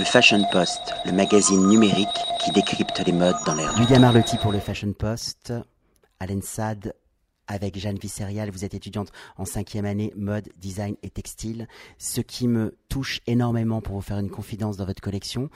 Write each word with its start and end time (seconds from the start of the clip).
Le 0.00 0.06
Fashion 0.06 0.42
Post, 0.50 0.94
le 1.04 1.12
magazine 1.12 1.68
numérique 1.68 2.08
qui 2.38 2.50
décrypte 2.52 3.04
les 3.04 3.12
modes 3.12 3.36
dans 3.44 3.54
l'air 3.54 3.70
pour 4.40 4.50
le 4.50 4.58
Fashion 4.58 4.94
Post, 4.94 5.52
Alain 6.20 6.40
Sad 6.40 6.94
avec 7.50 7.76
Jeanne 7.78 7.98
Visserial. 7.98 8.50
Vous 8.50 8.64
êtes 8.64 8.74
étudiante 8.74 9.10
en 9.36 9.44
cinquième 9.44 9.84
année 9.84 10.12
mode, 10.16 10.48
design 10.56 10.94
et 11.02 11.10
textile. 11.10 11.66
Ce 11.98 12.20
qui 12.20 12.46
me 12.46 12.76
touche 12.88 13.20
énormément 13.26 13.80
pour 13.80 13.96
vous 13.96 14.00
faire 14.00 14.18
une 14.18 14.30
confidence 14.30 14.76
dans 14.76 14.86
votre 14.86 15.02
collection, 15.02 15.50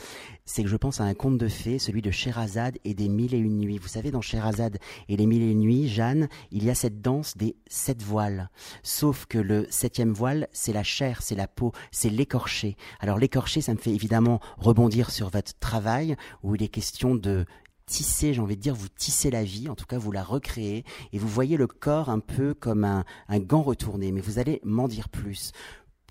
c'est 0.45 0.65
que 0.65 0.69
je 0.69 0.77
pense 0.77 1.01
à 1.01 1.05
un 1.05 1.15
conte 1.15 1.39
de 1.39 1.49
fées, 1.49 1.79
celui 1.79 2.03
de 2.03 2.11
Sherazade 2.11 2.79
et 2.85 2.95
des 2.95 3.09
mille 3.09 3.33
et 3.33 3.39
une 3.39 3.59
nuits. 3.59 3.79
Vous 3.79 3.89
savez, 3.89 4.11
dans 4.11 4.21
Sherazade 4.21 4.79
et 5.09 5.17
les 5.17 5.27
mille 5.27 5.43
et 5.43 5.51
une 5.51 5.61
nuits, 5.61 5.89
Jeanne, 5.89 6.29
il 6.51 6.65
y 6.65 6.71
a 6.71 6.75
cette 6.75 7.01
danse 7.01 7.37
des 7.37 7.57
sept 7.69 8.03
voiles. 8.03 8.51
Sauf 8.83 9.27
que 9.27 9.39
le 9.39 9.67
septième 9.71 10.13
voile, 10.13 10.49
c'est 10.53 10.73
la 10.73 10.83
chair, 10.83 11.23
c'est 11.23 11.37
la 11.37 11.47
peau, 11.47 11.73
c'est 11.93 12.11
l'écorché. 12.11 12.77
Alors 12.99 13.19
l'écorché, 13.19 13.61
ça 13.61 13.73
me 13.73 13.79
fait 13.79 13.93
évidemment 13.93 14.41
rebondir 14.59 15.11
sur 15.11 15.31
votre 15.31 15.57
travail 15.61 16.17
où 16.43 16.57
il 16.57 16.63
est 16.63 16.69
question 16.69 17.15
de 17.15 17.47
tisser, 17.87 18.35
j'ai 18.35 18.41
envie 18.41 18.57
de 18.57 18.63
dire, 18.63 18.75
vous 18.75 18.89
tissez 18.89 19.31
la 19.31 19.45
vie, 19.45 19.69
en 19.69 19.75
tout 19.75 19.87
cas 19.87 19.99
vous 19.99 20.13
la 20.13 20.23
recréez, 20.23 20.85
et 21.13 21.19
vous 21.19 21.29
voyez 21.29 21.57
le 21.57 21.67
corps 21.67 22.09
un 22.09 22.21
peu 22.21 22.55
comme 22.55 22.85
un, 22.85 23.05
un 23.29 23.39
gant 23.39 23.63
retourné, 23.63 24.13
mais 24.13 24.21
vous 24.21 24.39
allez 24.39 24.61
m'en 24.65 24.89
dire 24.89 25.09
plus. 25.09 25.53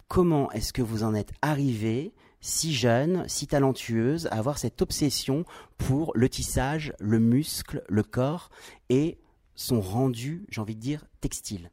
Comment 0.08 0.52
est-ce 0.52 0.74
que 0.74 0.82
vous 0.82 1.04
en 1.04 1.16
êtes 1.16 1.32
arrivé 1.42 2.14
si 2.40 2.74
jeune, 2.74 3.24
si 3.28 3.48
talentueuse, 3.48 4.28
à 4.28 4.36
avoir 4.36 4.58
cette 4.58 4.82
obsession 4.82 5.46
pour 5.78 6.12
le 6.14 6.28
tissage, 6.28 6.94
le 7.00 7.18
muscle, 7.18 7.84
le 7.88 8.04
corps 8.04 8.50
et 8.90 9.18
son 9.56 9.80
rendu, 9.80 10.46
j'ai 10.50 10.60
envie 10.60 10.76
de 10.76 10.82
dire, 10.82 11.06
textile? 11.22 11.72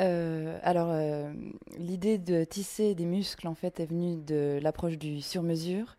Euh, 0.00 0.58
alors, 0.62 0.88
euh, 0.90 1.32
l'idée 1.78 2.18
de 2.18 2.42
tisser 2.44 2.94
des 2.94 3.04
muscles, 3.04 3.46
en 3.46 3.54
fait, 3.54 3.80
est 3.80 3.86
venue 3.86 4.16
de 4.16 4.58
l'approche 4.60 4.98
du 4.98 5.20
sur-mesure. 5.20 5.96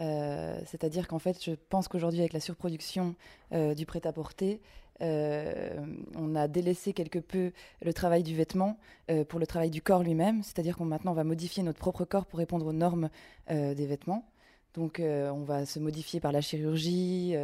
Euh, 0.00 0.58
c'est-à-dire 0.66 1.08
qu'en 1.08 1.18
fait, 1.18 1.42
je 1.44 1.52
pense 1.68 1.88
qu'aujourd'hui, 1.88 2.20
avec 2.20 2.32
la 2.32 2.40
surproduction 2.40 3.14
euh, 3.52 3.74
du 3.74 3.86
prêt-à-porter, 3.86 4.60
euh, 5.00 5.84
on 6.16 6.34
a 6.34 6.48
délaissé 6.48 6.92
quelque 6.92 7.18
peu 7.18 7.52
le 7.82 7.92
travail 7.92 8.22
du 8.22 8.36
vêtement 8.36 8.78
pour 9.28 9.40
le 9.40 9.46
travail 9.46 9.70
du 9.70 9.82
corps 9.82 10.02
lui-même. 10.02 10.42
C'est-à-dire 10.42 10.76
qu'on 10.76 10.84
maintenant 10.84 11.12
va 11.12 11.24
modifier 11.24 11.62
notre 11.62 11.78
propre 11.78 12.04
corps 12.04 12.26
pour 12.26 12.38
répondre 12.38 12.66
aux 12.66 12.72
normes 12.72 13.10
des 13.48 13.86
vêtements. 13.86 14.24
Donc, 14.74 15.00
on 15.00 15.42
va 15.42 15.66
se 15.66 15.78
modifier 15.80 16.20
par 16.20 16.30
la 16.30 16.40
chirurgie, 16.40 17.34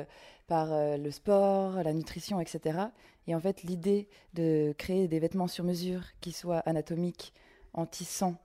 par 0.47 0.69
le 0.71 1.11
sport, 1.11 1.83
la 1.83 1.93
nutrition, 1.93 2.41
etc. 2.41 2.79
Et 3.27 3.35
en 3.35 3.41
fait, 3.41 3.65
l'idée 3.65 4.09
de 4.35 4.73
créer 4.79 5.09
des 5.09 5.19
vêtements 5.19 5.49
sur 5.49 5.65
mesure 5.65 6.03
qui 6.21 6.33
soient 6.33 6.61
anatomiques 6.61 7.33
en 7.75 7.87
tissant 7.87 8.37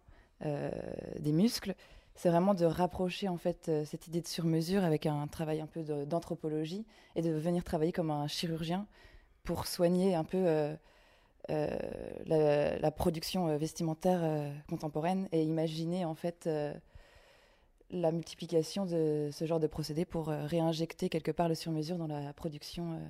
des 0.42 1.31
muscles, 1.31 1.75
c'est 2.16 2.30
vraiment 2.30 2.53
de 2.53 2.66
rapprocher 2.66 3.28
en 3.28 3.38
fait 3.38 3.69
euh, 3.69 3.86
cette 3.86 4.08
idée 4.08 4.22
de 4.22 4.28
sur-mesure 4.28 4.83
avec 4.83 5.06
un 5.06 5.28
travail 5.28 5.61
un 5.61 5.67
peu 5.67 5.83
d'anthropologie 6.06 6.86
et 7.16 7.22
de 7.22 7.31
venir 7.31 7.64
travailler 7.64 7.92
comme 7.92 8.11
un 8.11 8.28
chirurgien 8.28 8.86
pour 9.44 9.67
soigner 9.67 10.16
un 10.16 10.23
peu 10.23 10.38
euh, 10.38 10.75
euh, 11.50 12.80
la, 12.80 12.92
production 12.92 13.58
vestimentaire 13.58 14.22
contemporaine 14.70 15.28
et 15.31 15.44
imaginer 15.44 16.05
en 16.05 16.16
fait 16.16 16.47
la 17.89 18.11
multiplication 18.11 18.86
de 18.86 19.30
ce 19.31 19.45
genre 19.45 19.59
de 19.59 19.67
procédés 19.67 20.05
pour 20.05 20.27
réinjecter 20.27 21.09
quelque 21.09 21.31
part 21.31 21.50
le 21.50 21.55
sur-mesure 21.55 21.98
dans 21.98 22.08
la 22.08 22.31
production 22.31 23.02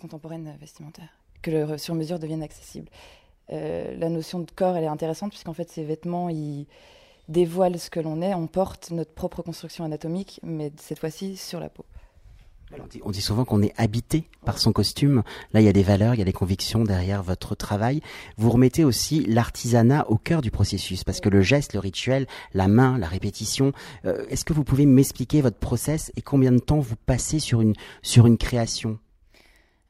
contemporaine 0.00 0.56
vestimentaire, 0.60 1.18
que 1.42 1.50
le 1.50 1.78
sur-mesure 1.78 2.20
devienne 2.20 2.44
accessible. 2.44 2.88
la 3.48 4.08
notion 4.08 4.38
de 4.38 4.50
corps, 4.52 4.76
elle 4.76 4.84
est 4.84 4.86
intéressante 4.86 5.30
puisqu'en 5.30 5.54
fait 5.54 5.68
ces 5.68 5.82
vêtements, 5.82 6.28
ils 6.28 6.68
dévoile 7.28 7.78
ce 7.78 7.90
que 7.90 8.00
l'on 8.00 8.22
est, 8.22 8.34
on 8.34 8.46
porte 8.46 8.90
notre 8.90 9.12
propre 9.12 9.42
construction 9.42 9.84
anatomique, 9.84 10.40
mais 10.42 10.72
cette 10.80 10.98
fois-ci 10.98 11.36
sur 11.36 11.60
la 11.60 11.68
peau. 11.68 11.84
On 13.04 13.10
dit, 13.10 13.20
souvent 13.20 13.44
qu'on 13.44 13.62
est 13.62 13.72
habité 13.76 14.24
par 14.44 14.58
son 14.58 14.72
costume. 14.72 15.22
Là, 15.52 15.60
il 15.60 15.64
y 15.64 15.68
a 15.68 15.72
des 15.72 15.82
valeurs, 15.82 16.14
il 16.14 16.18
y 16.18 16.22
a 16.22 16.24
des 16.24 16.32
convictions 16.32 16.82
derrière 16.82 17.22
votre 17.22 17.54
travail. 17.54 18.00
Vous 18.36 18.50
remettez 18.50 18.84
aussi 18.84 19.24
l'artisanat 19.26 20.06
au 20.08 20.16
cœur 20.16 20.40
du 20.40 20.50
processus, 20.50 21.04
parce 21.04 21.20
que 21.20 21.28
le 21.28 21.40
geste, 21.40 21.74
le 21.74 21.78
rituel, 21.78 22.26
la 22.52 22.66
main, 22.66 22.98
la 22.98 23.06
répétition. 23.06 23.72
Euh, 24.06 24.26
est-ce 24.28 24.44
que 24.44 24.52
vous 24.52 24.64
pouvez 24.64 24.86
m'expliquer 24.86 25.40
votre 25.40 25.58
process 25.58 26.10
et 26.16 26.22
combien 26.22 26.52
de 26.52 26.58
temps 26.58 26.80
vous 26.80 26.96
passez 26.96 27.38
sur 27.38 27.60
une 27.60 27.74
sur 28.02 28.26
une 28.26 28.38
création? 28.38 28.98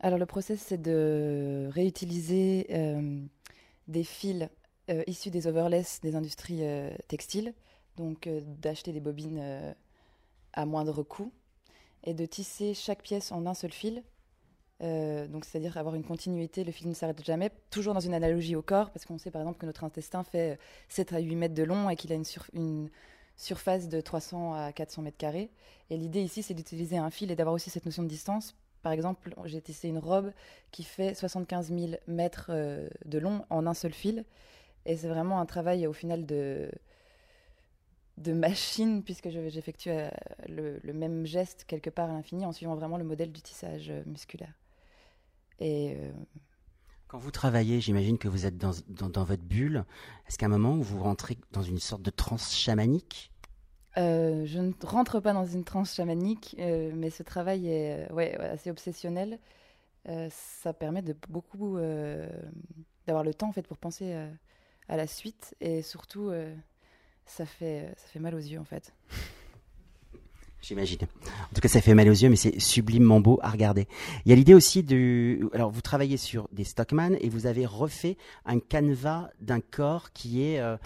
Alors 0.01 0.19
le 0.19 0.27
process, 0.27 0.63
c'est 0.67 0.83
de 0.83 1.71
réutiliser 1.73 2.67
euh, 2.71 3.21
des 3.89 4.05
fils 4.05 4.49
issus 5.07 5.31
des 5.31 5.47
overlays 5.47 5.85
des 6.03 6.15
industries 6.15 6.61
euh, 6.63 6.91
textiles, 7.09 7.55
donc 7.97 8.27
euh, 8.27 8.41
d'acheter 8.45 8.93
des 8.93 9.01
bobines 9.01 9.75
à 10.53 10.67
moindre 10.67 11.03
coût 11.03 11.33
et 12.05 12.15
de 12.15 12.27
tisser 12.27 12.75
chaque 12.75 13.03
pièce 13.03 13.33
en 13.33 13.47
un 13.47 13.55
seul 13.55 13.73
fil. 13.73 14.03
donc 14.81 15.45
c'est-à-dire 15.47 15.79
avoir 15.79 15.95
une 15.95 16.05
continuité, 16.05 16.65
le 16.65 16.73
fil 16.73 16.89
ne 16.89 16.95
s'arrête 16.95 17.25
jamais, 17.25 17.51
toujours 17.71 17.95
dans 17.95 18.01
une 18.01 18.13
analogie 18.13 18.57
au 18.57 18.63
corps, 18.63 18.91
parce 18.91 19.07
qu'on 19.07 19.17
sait 19.19 19.31
par 19.31 19.41
exemple 19.41 19.59
que 19.59 19.67
notre 19.67 19.85
intestin 19.85 20.23
fait 20.23 20.59
7 20.89 21.15
à 21.15 21.19
8 21.19 21.37
mètres 21.37 21.55
de 21.55 21.63
long 21.63 21.89
et 21.89 21.97
qu'il 21.97 22.13
a 22.13 22.17
une, 22.17 22.25
une, 22.53 22.91
surface 23.37 23.89
de 23.89 24.01
300 24.01 24.55
à 24.55 24.73
400 24.73 25.03
mètres 25.03 25.17
carrés. 25.17 25.51
Et 25.91 25.97
l'idée 25.97 26.23
ici, 26.23 26.45
c'est 26.45 26.55
d'utiliser 26.55 26.99
un 26.99 27.11
fil 27.11 27.33
et 27.33 27.35
d'avoir 27.35 27.55
aussi 27.55 27.69
cette 27.69 27.85
notion 27.85 28.05
de 28.05 28.09
distance. 28.09 28.55
Par 28.83 28.93
exemple, 28.93 29.35
j'ai 29.47 29.61
tissé 29.61 29.89
une 29.89 29.99
robe 29.99 30.33
qui 30.71 30.85
fait 30.85 31.15
75 31.15 31.73
000 31.73 31.93
mètres 32.07 32.53
de 33.05 33.19
long 33.19 33.45
en 33.51 33.67
un 33.67 33.75
seul 33.75 33.93
fil. 33.93 34.25
Et 34.87 34.97
c'est 34.97 35.09
vraiment 35.09 35.41
un 35.41 35.47
travail 35.47 35.87
au 35.87 35.93
final 35.93 36.27
de, 36.27 36.71
de 38.19 38.33
machine, 38.33 39.03
puisque 39.03 39.29
j'effectue 39.29 39.91
euh, 39.91 40.09
le, 40.49 40.79
le, 40.83 40.93
même 40.93 41.27
geste 41.27 41.65
quelque 41.67 41.91
part 41.91 42.11
à 42.11 42.13
l'infini 42.13 42.47
en 42.47 42.53
suivant 42.53 42.75
vraiment 42.75 42.97
le 42.97 43.05
modèle 43.05 43.33
du 43.33 43.43
tissage 43.43 43.91
euh, 43.91 44.03
musculaire. 44.07 44.53
Et. 45.59 45.97
Euh, 45.97 46.13
Quand 47.09 47.19
vous 47.19 47.31
travaillez, 47.31 47.81
j'imagine 47.81 48.19
que 48.19 48.29
vous 48.29 48.47
êtes 48.47 48.57
dans, 48.57 48.73
dans, 48.89 49.25
votre 49.25 49.43
bulle. 49.43 49.85
Est-ce 50.29 50.39
qu'à 50.39 50.47
un 50.47 50.51
moment 50.51 50.75
où 50.75 50.83
vous 50.83 51.03
rentrez 51.03 51.39
dans 51.53 51.63
une 51.63 51.79
sorte 51.79 52.03
de 52.03 52.11
transe 52.11 52.55
chamanique? 52.55 53.31
Je 53.97 54.59
ne 54.59 54.73
rentre 54.85 55.21
pas 55.21 55.33
dans 55.33 55.47
une 55.47 55.63
transe 55.63 55.95
chamanique, 55.95 56.57
mais 56.59 57.11
ce 57.11 57.23
travail 57.23 57.69
est 57.69 58.11
ouais, 58.11 58.37
assez 58.41 58.69
obsessionnel. 58.69 59.39
ça 60.31 60.73
permet 60.73 61.01
de 61.01 61.15
beaucoup 61.29 61.79
d'avoir 63.07 63.23
le 63.23 63.33
temps 63.33 63.51
en 63.51 63.53
fait 63.53 63.63
pour 63.69 63.79
penser 63.79 64.13
à 64.89 64.97
la 64.97 65.07
suite. 65.07 65.55
Et 65.61 65.83
surtout, 65.83 66.29
euh, 66.29 66.55
ça, 67.27 67.47
fait, 67.47 67.95
ça 67.97 68.09
fait 68.09 68.21
mal 68.21 68.35
aux 68.35 68.39
yeux, 68.39 68.59
en 68.59 68.65
fait. 68.65 68.93
J'imagine. 70.61 71.01
En 71.03 71.55
tout 71.55 71.61
cas, 71.61 71.69
ça 71.69 71.83
fait 71.83 71.95
mal 71.95 72.09
aux 72.09 72.13
yeux, 72.13 72.31
mais 72.31 72.37
c'est 72.37 72.59
sublimement 72.59 73.21
beau 73.21 73.39
à 73.43 73.51
regarder. 73.51 73.87
Il 74.25 74.31
y 74.31 74.33
a 74.33 74.37
l'idée 74.37 74.55
aussi 74.55 74.83
de... 74.83 75.51
Alors, 75.53 75.71
vous 75.71 75.83
travaillez 75.83 76.17
sur 76.17 76.49
des 76.53 76.65
Stockman 76.65 77.17
et 77.21 77.29
vous 77.29 77.47
avez 77.47 77.67
refait 77.67 78.17
un 78.47 78.61
canevas 78.61 79.29
d'un 79.41 79.61
corps 79.61 80.13
qui 80.13 80.43
est... 80.43 80.61
Euh, 80.61 80.77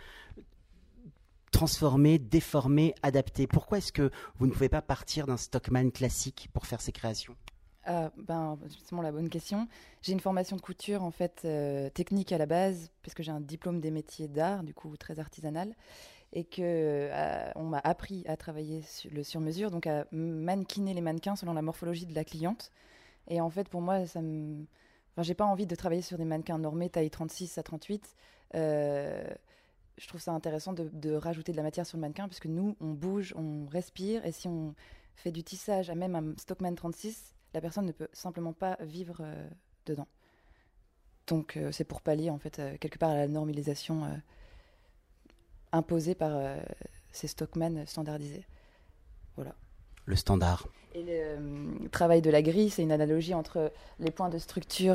transformé, 1.51 2.19
déformé, 2.19 2.95
adapté. 3.03 3.47
Pourquoi 3.47 3.79
est-ce 3.79 3.93
que 3.93 4.11
vous 4.39 4.47
ne 4.47 4.53
pouvez 4.53 4.69
pas 4.69 4.83
partir 4.83 5.27
d'un 5.27 5.37
Stockman 5.37 5.91
classique 5.91 6.49
pour 6.53 6.67
faire 6.67 6.81
ces 6.81 6.93
créations? 6.93 7.35
Ah, 7.91 8.11
ben, 8.19 8.59
justement 8.69 9.01
la 9.01 9.11
bonne 9.11 9.31
question. 9.31 9.67
J'ai 10.03 10.13
une 10.13 10.21
formation 10.21 10.57
de 10.57 10.61
couture 10.61 11.03
en 11.03 11.11
fait 11.11 11.41
euh, 11.47 11.89
technique 11.89 12.33
à 12.33 12.39
la 12.39 12.45
base, 12.45 12.91
parce 13.03 13.15
que 13.15 13.23
j'ai 13.23 13.33
un 13.33 13.41
diplôme 13.41 13.81
des 13.81 13.91
métiers 13.91 14.29
d'art, 14.29 14.63
du 14.63 14.75
coup 14.75 14.95
très 14.99 15.19
artisanal, 15.19 15.75
et 16.35 16.45
que 16.45 16.61
euh, 16.61 17.51
on 17.57 17.65
m'a 17.65 17.79
appris 17.79 18.25
à 18.29 18.37
travailler 18.37 18.83
sur 18.83 19.11
le 19.11 19.23
sur-mesure, 19.23 19.71
donc 19.71 19.87
à 19.87 20.05
mannequiner 20.13 20.93
les 20.93 21.01
mannequins 21.01 21.35
selon 21.35 21.55
la 21.55 21.63
morphologie 21.63 22.05
de 22.05 22.15
la 22.15 22.25
cliente. 22.25 22.73
Et 23.27 23.41
en 23.41 23.49
fait, 23.49 23.71
pour 23.71 23.81
moi, 23.81 24.07
ça 24.07 24.21
me, 24.21 24.67
j'ai 25.23 25.35
pas 25.35 25.47
envie 25.47 25.67
de 25.67 25.75
travailler 25.75 26.03
sur 26.03 26.19
des 26.19 26.27
mannequins 26.27 26.59
normés 26.59 26.91
taille 26.91 27.09
36 27.09 27.57
à 27.57 27.63
38. 27.63 28.05
Euh, 28.55 29.27
je 29.97 30.09
trouve 30.09 30.21
ça 30.21 30.33
intéressant 30.33 30.75
de, 30.75 30.91
de, 30.93 31.15
rajouter 31.15 31.53
de 31.53 31.57
la 31.57 31.63
matière 31.63 31.87
sur 31.87 31.97
le 31.97 32.03
mannequin, 32.03 32.29
parce 32.29 32.41
que 32.41 32.49
nous, 32.49 32.77
on 32.83 32.91
bouge, 32.91 33.33
on 33.35 33.67
respire, 33.67 34.27
et 34.27 34.33
si 34.33 34.47
on 34.47 34.75
fait 35.17 35.33
du 35.33 35.43
tissage 35.43 35.89
à 35.89 35.95
même 35.95 36.15
un 36.15 36.35
Stockman 36.37 36.75
36, 36.75 37.35
la 37.55 37.61
personne 37.61 37.87
ne 37.87 37.93
peut 37.93 38.09
simplement 38.13 38.53
pas 38.53 38.77
vivre 38.81 39.19
euh, 39.21 39.49
dedans. 39.87 40.09
Donc 41.27 41.57
euh, 41.57 41.73
c'est 41.73 41.85
pour 41.85 42.01
pallier 42.01 42.31
en 42.31 42.39
fait 42.39 42.59
euh, 42.59 42.77
quelque 42.79 42.99
part 42.99 43.11
à 43.11 43.17
la 43.17 43.29
normalisation 43.29 44.21
imposée 45.73 46.15
par 46.15 46.41
ces 47.13 47.29
stockmen 47.29 47.87
standardisés. 47.87 48.47
Voilà. 49.37 49.55
Le 50.07 50.17
standard. 50.17 50.67
Et 50.95 51.03
le 51.03 51.89
travail 51.91 52.23
de 52.23 52.31
la 52.31 52.41
grille, 52.41 52.71
c'est 52.71 52.83
une 52.83 52.93
analogie 52.93 53.35
entre 53.35 53.71
les 54.01 54.11
points 54.11 54.31
de 54.31 54.39
structure, 54.39 54.95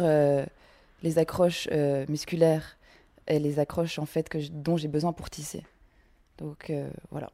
les 1.04 1.20
accroches 1.20 1.70
musculaires 2.10 2.78
et 3.28 3.38
les 3.38 3.60
accroches 3.60 4.00
en 4.00 4.08
fait 4.08 4.30
que 4.30 4.40
dont 4.50 4.76
j'ai 4.76 4.88
besoin 4.88 5.14
pour 5.14 5.30
tisser. 5.30 5.64
Donc 6.40 6.74
voilà. 7.12 7.32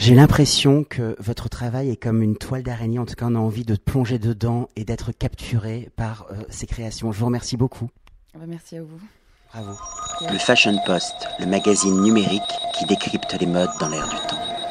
J'ai 0.00 0.14
l'impression 0.14 0.82
que 0.82 1.14
votre 1.18 1.50
travail 1.50 1.90
est 1.90 1.96
comme 1.96 2.22
une 2.22 2.34
toile 2.34 2.62
d'araignée. 2.62 2.98
En 2.98 3.04
tout 3.04 3.16
cas, 3.16 3.26
on 3.28 3.34
a 3.34 3.38
envie 3.38 3.66
de 3.66 3.76
plonger 3.76 4.18
dedans 4.18 4.70
et 4.74 4.84
d'être 4.84 5.12
capturé 5.12 5.90
par 5.94 6.26
euh, 6.30 6.36
ces 6.48 6.66
créations. 6.66 7.12
Je 7.12 7.18
vous 7.18 7.26
remercie 7.26 7.58
beaucoup. 7.58 7.90
Ah 8.34 8.38
bah, 8.38 8.46
merci 8.48 8.78
à 8.78 8.82
vous. 8.82 8.98
Bravo. 9.52 9.78
Le 10.22 10.38
Fashion 10.38 10.74
Post, 10.86 11.28
le 11.38 11.44
magazine 11.44 12.00
numérique 12.00 12.40
qui 12.78 12.86
décrypte 12.86 13.36
les 13.38 13.46
modes 13.46 13.68
dans 13.78 13.90
l'air 13.90 14.08
du 14.08 14.16
temps. 14.26 14.69